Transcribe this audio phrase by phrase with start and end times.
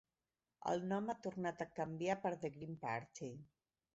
[0.71, 3.33] El nom ha tornat a canviar per The Green Party.